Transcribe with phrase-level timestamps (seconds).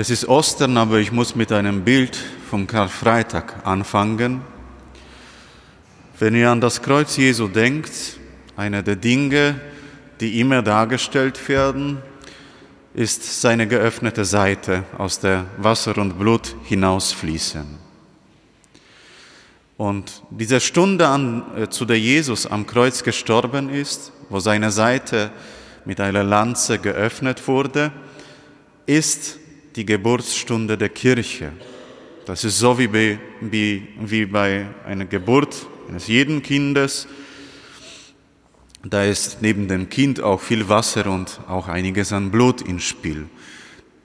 [0.00, 2.16] Es ist Ostern, aber ich muss mit einem Bild
[2.48, 4.42] vom Karfreitag anfangen.
[6.20, 7.90] Wenn ihr an das Kreuz Jesu denkt,
[8.54, 9.60] eine der Dinge,
[10.20, 11.98] die immer dargestellt werden,
[12.94, 17.66] ist seine geöffnete Seite, aus der Wasser und Blut hinausfließen.
[19.78, 25.32] Und diese Stunde, an, äh, zu der Jesus am Kreuz gestorben ist, wo seine Seite
[25.84, 27.90] mit einer Lanze geöffnet wurde,
[28.86, 29.38] ist
[29.76, 31.52] die Geburtsstunde der Kirche.
[32.26, 37.08] Das ist so wie bei, wie, bei einer Geburt eines jeden Kindes.
[38.84, 43.28] Da ist neben dem Kind auch viel Wasser und auch einiges an Blut im Spiel.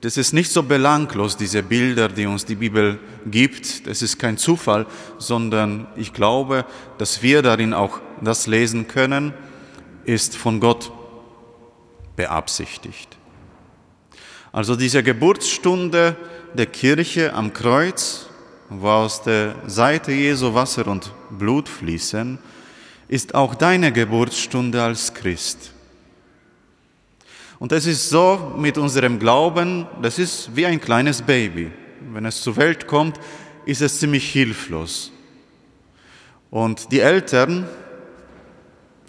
[0.02, 3.88] Das ist nicht so belanglos, diese Bilder, die uns die Bibel gibt.
[3.88, 4.86] Das ist kein Zufall,
[5.18, 6.66] sondern ich glaube,
[6.98, 9.34] dass wir darin auch das lesen können,
[10.06, 10.92] ist von Gott
[12.16, 13.18] beabsichtigt.
[14.54, 16.16] Also diese Geburtsstunde
[16.54, 18.28] der Kirche am Kreuz,
[18.70, 22.38] wo aus der Seite Jesu Wasser und Blut fließen,
[23.08, 25.72] ist auch deine Geburtsstunde als Christ.
[27.58, 31.72] Und es ist so mit unserem Glauben, das ist wie ein kleines Baby.
[32.12, 33.20] Wenn es zur Welt kommt,
[33.66, 35.12] ist es ziemlich hilflos.
[36.52, 37.68] Und die Eltern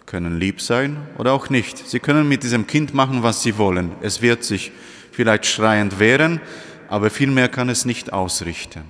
[0.07, 1.87] können lieb sein oder auch nicht.
[1.87, 3.93] Sie können mit diesem Kind machen, was sie wollen.
[4.01, 4.73] Es wird sich
[5.15, 6.41] vielleicht schreiend wehren,
[6.89, 8.85] aber viel mehr kann es nicht ausrichten.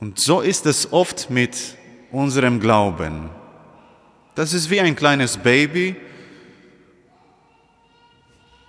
[0.00, 1.76] Und so ist es oft mit
[2.12, 3.30] unserem Glauben.
[4.34, 5.96] Das ist wie ein kleines Baby,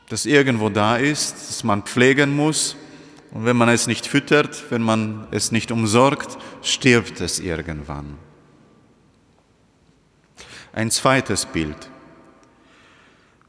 [0.10, 2.76] das irgendwo da ist, das man pflegen muss.
[3.32, 8.18] Und wenn man es nicht füttert, wenn man es nicht umsorgt, stirbt es irgendwann.
[10.72, 11.90] Ein zweites Bild.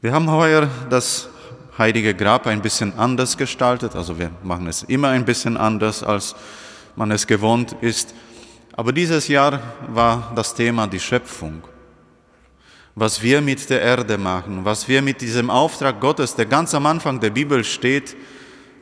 [0.01, 1.29] Wir haben heuer das
[1.77, 3.95] Heilige Grab ein bisschen anders gestaltet.
[3.95, 6.35] Also wir machen es immer ein bisschen anders, als
[6.95, 8.15] man es gewohnt ist.
[8.75, 11.63] Aber dieses Jahr war das Thema die Schöpfung.
[12.95, 16.87] Was wir mit der Erde machen, was wir mit diesem Auftrag Gottes, der ganz am
[16.87, 18.15] Anfang der Bibel steht,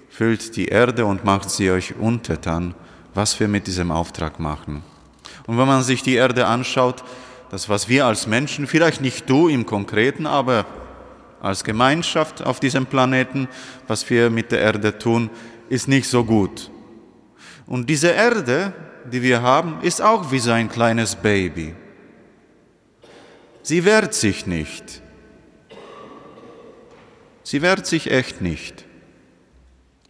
[0.10, 2.74] füllt die Erde und macht sie euch untertan,
[3.14, 4.84] was wir mit diesem Auftrag machen.
[5.48, 7.04] Und wenn man sich die Erde anschaut,
[7.50, 10.66] das, was wir als Menschen, vielleicht nicht du im Konkreten, aber
[11.42, 13.48] als Gemeinschaft auf diesem Planeten,
[13.88, 15.30] was wir mit der Erde tun,
[15.70, 16.72] ist nicht so gut.
[17.68, 18.74] Und diese Erde,
[19.12, 21.76] die wir haben, ist auch wie so ein kleines Baby.
[23.62, 25.02] Sie wehrt sich nicht.
[27.44, 28.85] Sie wehrt sich echt nicht.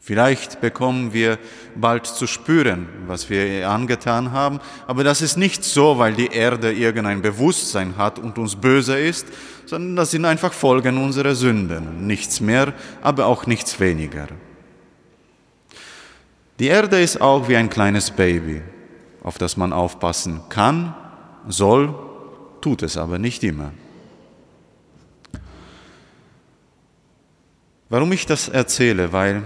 [0.06, 1.40] Vielleicht bekommen wir
[1.74, 6.72] bald zu spüren, was wir angetan haben, aber das ist nicht so, weil die Erde
[6.72, 9.26] irgendein Bewusstsein hat und uns böse ist,
[9.66, 14.28] sondern das sind einfach Folgen unserer Sünden, nichts mehr, aber auch nichts weniger.
[16.60, 18.62] Die Erde ist auch wie ein kleines Baby,
[19.24, 20.94] auf das man aufpassen kann,
[21.48, 21.96] soll,
[22.62, 23.72] tut es aber nicht immer.
[27.90, 29.12] Warum ich das erzähle?
[29.12, 29.42] Weil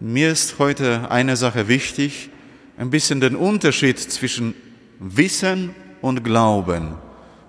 [0.00, 2.30] mir ist heute eine Sache wichtig,
[2.76, 4.54] ein bisschen den Unterschied zwischen
[4.98, 6.96] Wissen und Glauben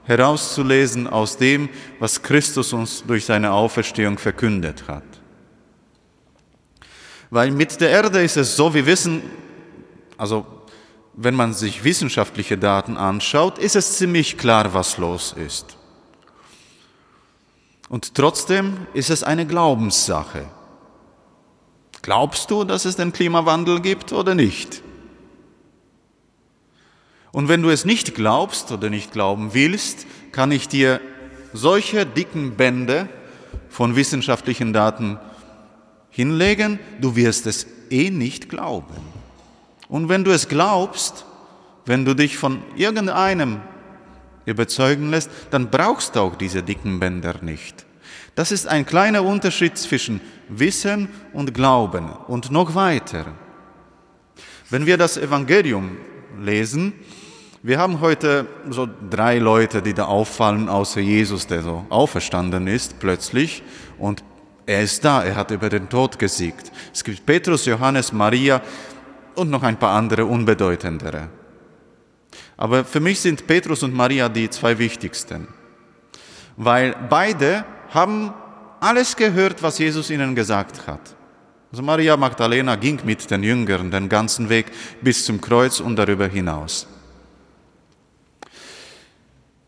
[0.08, 1.69] herauszulesen aus dem,
[2.00, 5.03] was Christus uns durch seine Auferstehung verkündet hat.
[7.30, 9.22] Weil mit der Erde ist es so, wir wissen,
[10.18, 10.46] also
[11.13, 15.75] wenn man sich wissenschaftliche Daten anschaut, ist es ziemlich klar, was los ist.
[17.90, 20.46] Und trotzdem ist es eine Glaubenssache.
[22.07, 24.81] Glaubst du, dass es den Klimawandel gibt oder nicht?
[27.34, 31.01] Und wenn du es nicht glaubst oder nicht glauben willst, kann ich dir
[31.51, 33.09] solche dicken Bände
[33.68, 35.19] von wissenschaftlichen Daten
[36.09, 38.95] hinlegen, du wirst es eh nicht glauben.
[39.89, 41.25] Und wenn du es glaubst,
[41.85, 43.59] wenn du dich von irgendeinem
[44.45, 47.85] überzeugen lässt, dann brauchst du auch diese dicken Bänder nicht.
[48.35, 53.25] Das ist ein kleiner Unterschied zwischen Wissen und Glauben und noch weiter.
[54.69, 55.98] Wenn wir das Evangelium
[56.39, 56.94] lesen,
[57.63, 63.00] wir haben heute so drei Leute, die da auffallen, außer Jesus, der so auferstanden ist
[63.00, 63.63] plötzlich
[63.98, 64.24] und
[64.66, 66.72] er ist da, er hat über den Tod gesiegt.
[66.94, 68.62] Es gibt Petrus, Johannes, Maria
[69.36, 71.30] und noch ein paar andere unbedeutendere.
[72.57, 75.48] Aber für mich sind Petrus und Maria die zwei wichtigsten,
[76.57, 78.33] weil beide haben
[78.79, 81.15] alles gehört, was Jesus ihnen gesagt hat.
[81.71, 84.68] Also Maria Magdalena ging mit den Jüngern den ganzen Weg
[85.01, 86.88] bis zum Kreuz und darüber hinaus.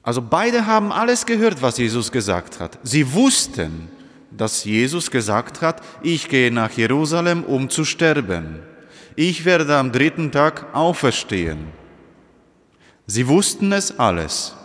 [0.01, 2.79] Also beide haben alles gehört, was Jesus gesagt hat.
[2.83, 3.89] Sie wussten,
[4.31, 8.59] dass Jesus gesagt hat, ich gehe nach Jerusalem, um zu sterben.
[9.15, 11.67] Ich werde am dritten Tag auferstehen.
[13.05, 14.55] Sie wussten es alles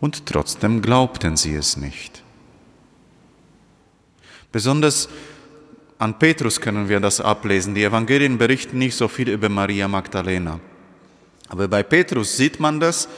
[0.00, 2.22] und trotzdem glaubten sie es nicht.
[4.52, 5.08] Besonders
[5.98, 7.74] an Petrus können wir das ablesen.
[7.74, 10.60] Die Evangelien berichten nicht so viel über Maria Magdalena.
[11.48, 13.08] Aber bei Petrus sieht man das,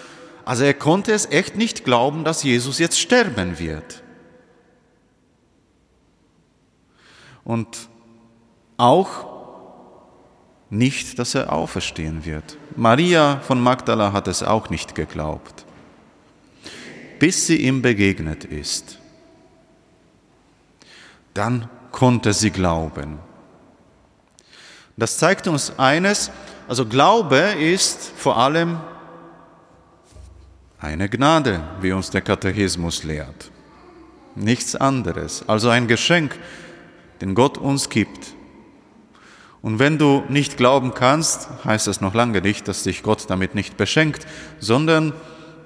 [0.44, 4.02] also er konnte es echt nicht glauben, dass Jesus jetzt sterben wird.
[7.44, 7.88] Und
[8.76, 9.26] auch
[10.70, 12.56] nicht, dass er auferstehen wird.
[12.76, 15.66] Maria von Magdala hat es auch nicht geglaubt,
[17.19, 19.00] bis sie ihm begegnet ist.
[21.34, 23.18] Dann konnte sie glauben.
[24.96, 26.30] Das zeigt uns eines,
[26.68, 28.78] also Glaube ist vor allem
[30.78, 33.50] eine Gnade, wie uns der Katechismus lehrt.
[34.34, 36.38] Nichts anderes, also ein Geschenk,
[37.20, 38.34] den Gott uns gibt.
[39.62, 43.54] Und wenn du nicht glauben kannst, heißt das noch lange nicht, dass dich Gott damit
[43.54, 44.26] nicht beschenkt,
[44.58, 45.12] sondern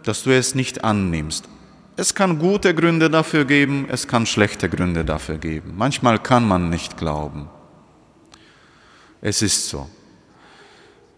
[0.02, 1.49] dass du es nicht annimmst.
[1.96, 5.75] Es kann gute Gründe dafür geben, es kann schlechte Gründe dafür geben.
[5.76, 7.49] Manchmal kann man nicht glauben.
[9.20, 9.88] Es ist so.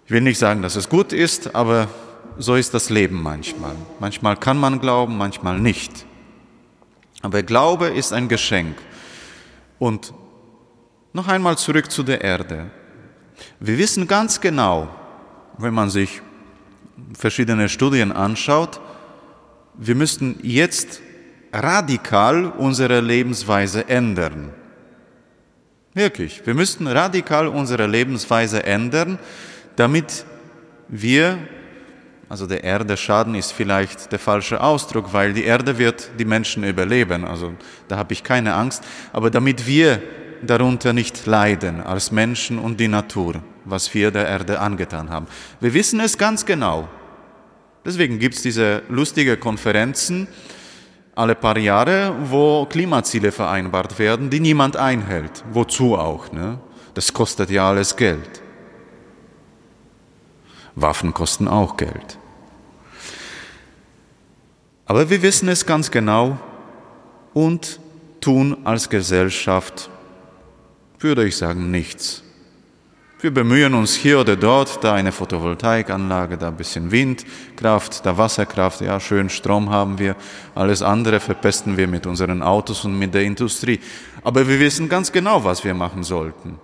[0.04, 1.88] Ich will nicht sagen, dass es gut ist, aber
[2.38, 3.74] so ist das Leben manchmal.
[4.00, 6.04] Manchmal kann man glauben, manchmal nicht.
[7.22, 8.76] Aber Glaube ist ein Geschenk.
[9.78, 10.12] Und
[11.14, 12.70] noch einmal zurück zu der Erde.
[13.58, 14.88] Wir wissen ganz genau,
[15.56, 16.20] wenn man sich
[17.14, 18.80] verschiedene Studien anschaut,
[19.78, 21.00] wir müssten jetzt
[21.52, 24.52] radikal unsere Lebensweise ändern.
[25.94, 29.18] Wirklich, wir müssten radikal unsere Lebensweise ändern,
[29.76, 30.26] damit
[30.88, 31.38] wir,
[32.28, 36.64] also der Erde Schaden ist vielleicht der falsche Ausdruck, weil die Erde wird die Menschen
[36.64, 37.54] überleben, also
[37.88, 40.02] da habe ich keine Angst, aber damit wir
[40.42, 45.26] darunter nicht leiden als Menschen und die Natur, was wir der Erde angetan haben.
[45.60, 46.88] Wir wissen es ganz genau.
[47.86, 50.26] Deswegen gibt es diese lustige Konferenzen
[51.14, 55.44] alle paar Jahre, wo Klimaziele vereinbart werden, die niemand einhält.
[55.52, 56.32] Wozu auch?
[56.32, 56.58] Ne?
[56.94, 58.42] Das kostet ja alles Geld.
[60.74, 62.18] Waffen kosten auch Geld.
[64.84, 66.38] Aber wir wissen es ganz genau
[67.34, 67.80] und
[68.20, 69.90] tun als Gesellschaft
[70.98, 72.22] würde ich sagen, nichts.
[73.18, 78.82] Wir bemühen uns hier oder dort, da eine Photovoltaikanlage, da ein bisschen Windkraft, da Wasserkraft,
[78.82, 80.16] ja, schön Strom haben wir.
[80.54, 83.80] Alles andere verpesten wir mit unseren Autos und mit der Industrie.
[84.22, 86.58] Aber wir wissen ganz genau, was wir machen sollten.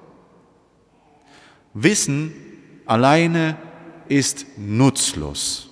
[1.73, 2.35] Wissen
[2.85, 3.57] alleine
[4.09, 5.71] ist nutzlos.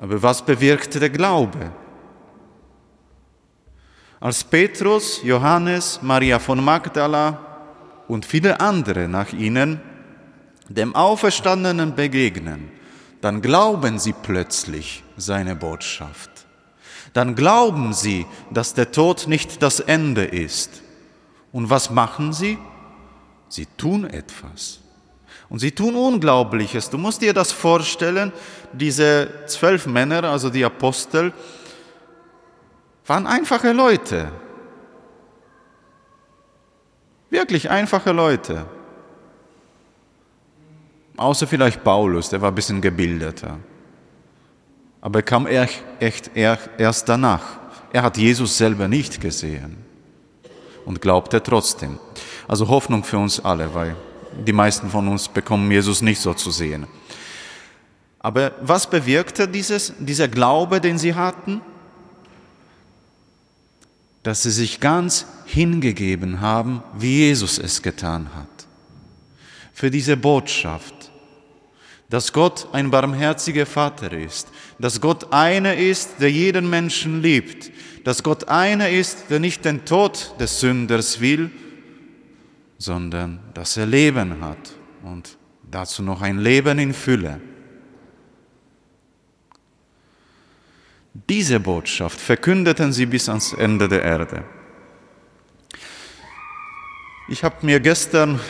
[0.00, 1.70] Aber was bewirkt der Glaube?
[4.20, 7.38] Als Petrus, Johannes, Maria von Magdala
[8.08, 9.80] und viele andere nach ihnen
[10.68, 12.70] dem Auferstandenen begegnen,
[13.20, 16.30] dann glauben sie plötzlich seine Botschaft.
[17.12, 20.82] Dann glauben sie, dass der Tod nicht das Ende ist.
[21.52, 22.58] Und was machen sie?
[23.48, 24.80] Sie tun etwas.
[25.48, 26.90] Und sie tun Unglaubliches.
[26.90, 28.32] Du musst dir das vorstellen,
[28.72, 31.32] diese zwölf Männer, also die Apostel,
[33.06, 34.30] waren einfache Leute.
[37.30, 38.66] Wirklich einfache Leute.
[41.16, 43.58] Außer vielleicht Paulus, der war ein bisschen gebildeter.
[45.00, 47.42] Aber er kam echt, erst danach.
[47.92, 49.76] Er hat Jesus selber nicht gesehen
[50.84, 51.98] und glaubte trotzdem.
[52.48, 53.96] Also Hoffnung für uns alle, weil
[54.46, 56.86] die meisten von uns bekommen Jesus nicht so zu sehen.
[58.18, 61.60] Aber was bewirkte dieses, dieser Glaube, den sie hatten?
[64.24, 68.48] Dass sie sich ganz hingegeben haben, wie Jesus es getan hat.
[69.72, 71.12] Für diese Botschaft,
[72.08, 77.70] dass Gott ein barmherziger Vater ist, dass Gott einer ist, der jeden Menschen liebt,
[78.04, 81.50] dass Gott einer ist, der nicht den Tod des Sünders will,
[82.78, 85.36] sondern dass er Leben hat und
[85.70, 87.40] dazu noch ein Leben in Fülle.
[91.14, 94.44] Diese Botschaft verkündeten sie bis ans Ende der Erde.
[97.28, 98.40] Ich habe mir gestern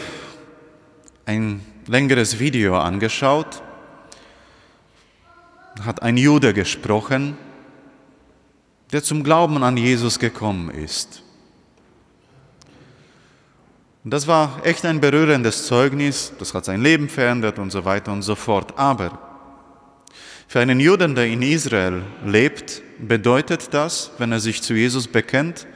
[1.27, 3.63] ein längeres Video angeschaut,
[5.85, 7.37] hat ein Jude gesprochen,
[8.93, 11.23] der zum Glauben an Jesus gekommen ist.
[14.05, 18.23] Das war echt ein berührendes Zeugnis, das hat sein Leben verändert und so weiter und
[18.23, 18.79] so fort.
[18.79, 19.34] Aber
[20.47, 25.67] Für einen Juden, der in Israel lebt, bedeutet das, wenn er sich zu Jesus bekennt,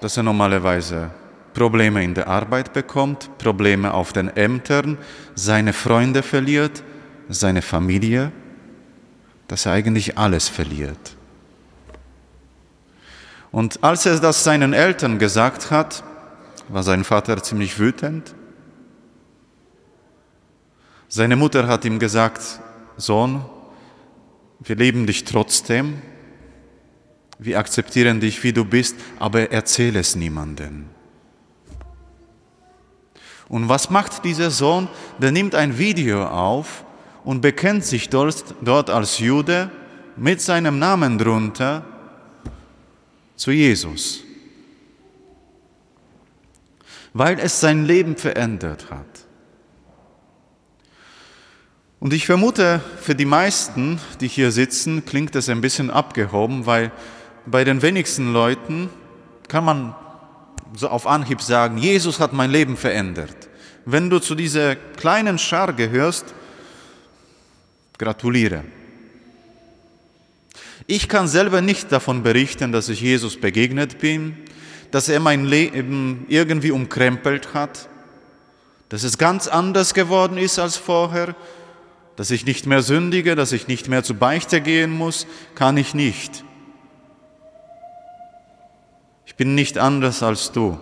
[0.00, 1.10] dass er normalerweise
[1.54, 4.98] Probleme in der Arbeit bekommt, Probleme auf den Ämtern,
[5.34, 6.82] seine Freunde verliert,
[7.28, 8.32] seine Familie,
[9.48, 11.16] dass er eigentlich alles verliert.
[13.52, 16.04] Und als er das seinen Eltern gesagt hat,
[16.68, 18.34] war sein Vater ziemlich wütend.
[21.12, 22.40] Seine Mutter hat ihm gesagt,
[22.96, 23.44] Sohn,
[24.60, 26.00] wir lieben dich trotzdem,
[27.36, 30.84] wir akzeptieren dich, wie du bist, aber erzähl es niemandem.
[33.48, 34.86] Und was macht dieser Sohn?
[35.18, 36.84] Der nimmt ein Video auf
[37.24, 39.68] und bekennt sich dort, dort als Jude
[40.16, 41.84] mit seinem Namen drunter
[43.34, 44.22] zu Jesus,
[47.12, 49.09] weil es sein Leben verändert hat.
[52.00, 56.92] Und ich vermute, für die meisten, die hier sitzen, klingt es ein bisschen abgehoben, weil
[57.44, 58.88] bei den wenigsten Leuten
[59.48, 59.94] kann man
[60.74, 63.36] so auf Anhieb sagen, Jesus hat mein Leben verändert.
[63.84, 66.32] Wenn du zu dieser kleinen Schar gehörst,
[67.98, 68.64] gratuliere.
[70.86, 74.38] Ich kann selber nicht davon berichten, dass ich Jesus begegnet bin,
[74.90, 77.90] dass er mein Leben irgendwie umkrempelt hat,
[78.88, 81.36] dass es ganz anders geworden ist als vorher,
[82.20, 85.94] dass ich nicht mehr sündige, dass ich nicht mehr zu Beichte gehen muss, kann ich
[85.94, 86.44] nicht.
[89.24, 90.78] Ich bin nicht anders als du.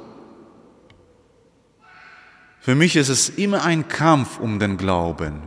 [2.59, 5.45] Für mich ist es immer ein Kampf um den Glauben,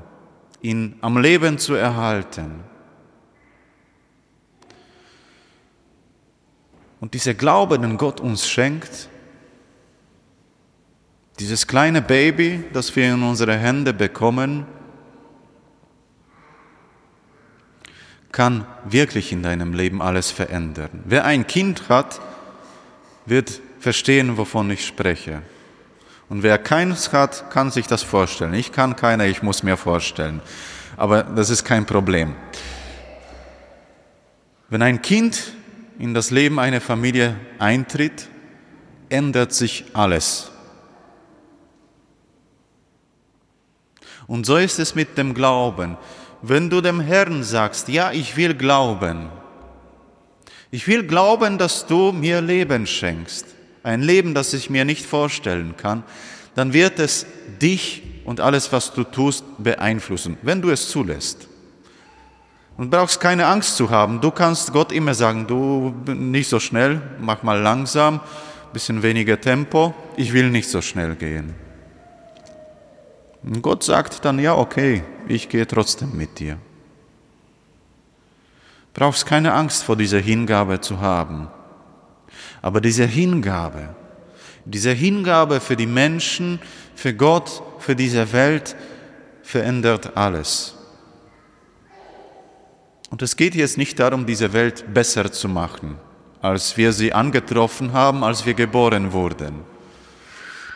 [0.61, 2.63] ihn am Leben zu erhalten.
[7.01, 9.09] Und dieser Glaube, den Gott uns schenkt,
[11.37, 14.65] dieses kleine Baby, das wir in unsere Hände bekommen,
[18.31, 21.03] kann wirklich in deinem Leben alles verändern.
[21.05, 22.21] Wer ein Kind hat,
[23.25, 25.41] wird verstehen, wovon ich spreche.
[26.29, 28.53] Und wer keins hat, kann sich das vorstellen.
[28.53, 30.41] Ich kann keiner, ich muss mir vorstellen.
[30.95, 32.35] Aber das ist kein Problem.
[34.69, 35.53] Wenn ein Kind
[35.99, 38.29] in das Leben einer Familie eintritt,
[39.09, 40.51] ändert sich alles.
[44.25, 45.97] Und so ist es mit dem Glauben.
[46.41, 49.29] Wenn du dem Herrn sagst, ja, ich will glauben,
[50.71, 53.45] ich will glauben, dass du mir Leben schenkst,
[53.83, 56.03] ein Leben, das ich mir nicht vorstellen kann,
[56.55, 57.25] dann wird es
[57.61, 61.47] dich und alles, was du tust, beeinflussen, wenn du es zulässt.
[62.77, 64.21] Und brauchst keine Angst zu haben.
[64.21, 68.21] Du kannst Gott immer sagen, du nicht so schnell, mach mal langsam,
[68.73, 71.53] bisschen weniger Tempo, ich will nicht so schnell gehen.
[73.43, 76.57] Und Gott sagt dann, ja, okay, ich gehe trotzdem mit dir.
[78.93, 81.47] Brauchst keine Angst vor dieser Hingabe zu haben.
[82.61, 83.95] Aber diese Hingabe,
[84.65, 86.59] diese Hingabe für die Menschen,
[86.95, 88.75] für Gott, für diese Welt
[89.41, 90.75] verändert alles.
[93.09, 95.97] Und es geht jetzt nicht darum, diese Welt besser zu machen,
[96.41, 99.61] als wir sie angetroffen haben, als wir geboren wurden.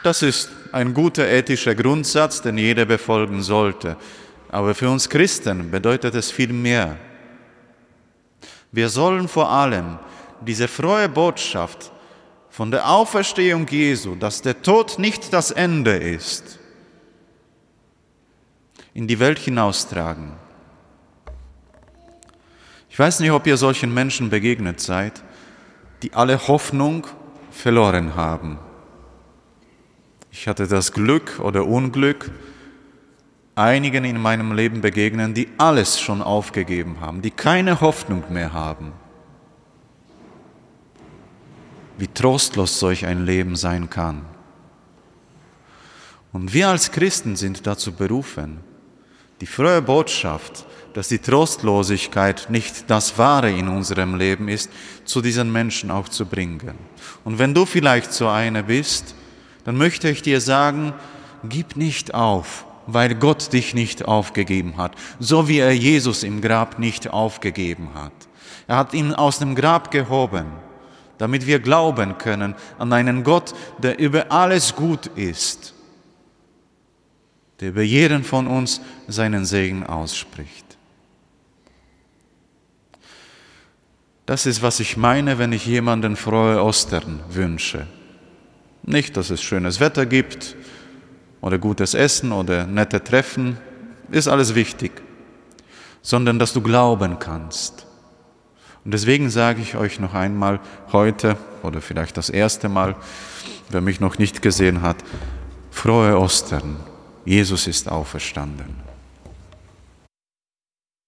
[0.03, 3.95] Das ist ein guter ethischer Grundsatz, den jeder befolgen sollte.
[4.49, 6.97] Aber für uns Christen bedeutet es viel mehr.
[8.73, 9.97] Wir sollen vor allem
[10.41, 11.93] diese frohe Botschaft
[12.49, 16.59] von der Auferstehung Jesu, dass der Tod nicht das Ende ist,
[18.93, 20.33] in die Welt hinaustragen.
[22.89, 25.23] Ich weiß nicht, ob ihr solchen Menschen begegnet seid,
[26.03, 27.07] die alle Hoffnung
[27.49, 28.59] verloren haben.
[30.37, 32.29] Ich hatte das Glück oder Unglück,
[33.55, 38.91] einigen in meinem Leben begegnen, die alles schon aufgegeben haben, die keine Hoffnung mehr haben.
[41.97, 44.25] Wie trostlos solch ein Leben sein kann.
[46.33, 48.59] Und wir als Christen sind dazu berufen,
[49.39, 54.69] die frohe Botschaft, dass die Trostlosigkeit nicht das Wahre in unserem Leben ist,
[55.05, 56.77] zu diesen Menschen auch zu bringen.
[57.23, 59.15] Und wenn du vielleicht so eine bist,
[59.65, 60.93] dann möchte ich dir sagen,
[61.43, 66.79] gib nicht auf, weil Gott dich nicht aufgegeben hat, so wie er Jesus im Grab
[66.79, 68.13] nicht aufgegeben hat.
[68.67, 70.45] Er hat ihn aus dem Grab gehoben,
[71.17, 75.73] damit wir glauben können an einen Gott, der über alles gut ist,
[77.59, 80.65] der über jeden von uns seinen Segen ausspricht.
[84.27, 87.87] Das ist, was ich meine, wenn ich jemanden frohe Ostern wünsche.
[88.85, 90.55] Nicht, dass es schönes Wetter gibt
[91.41, 93.57] oder gutes Essen oder nette Treffen.
[94.11, 94.91] ist alles wichtig,
[96.01, 97.87] sondern dass du glauben kannst.
[98.83, 100.59] Und deswegen sage ich euch noch einmal
[100.91, 102.95] heute oder vielleicht das erste Mal,
[103.69, 104.97] wer mich noch nicht gesehen hat,
[105.71, 106.77] frohe Ostern.
[107.25, 108.94] Jesus ist auferstanden.